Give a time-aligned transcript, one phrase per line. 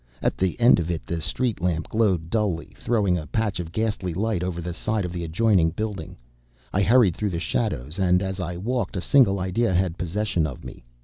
[0.23, 4.15] At the end of it, the street lamp glowed dully, throwing a patch of ghastly
[4.15, 6.17] light over the side of the adjoining building.
[6.73, 10.63] I hurried through the shadows, and as I walked, a single idea had possession of
[10.65, 10.83] me.